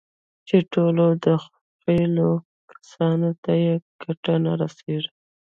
[0.47, 2.31] چې ټولو دخيلو
[2.71, 5.09] کسانو ته يې ګټه نه رسېږي.